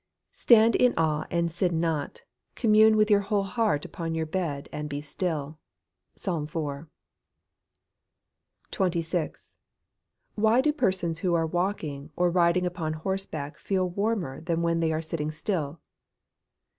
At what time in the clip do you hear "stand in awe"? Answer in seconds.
0.39-1.27